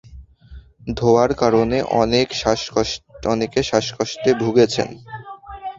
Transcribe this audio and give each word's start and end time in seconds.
ধোঁয়ার 0.97 1.31
কারণে 1.41 1.77
অনেকে 3.31 3.61
শ্বাসকষ্টে 3.63 4.31
ভুগছেন। 4.41 4.89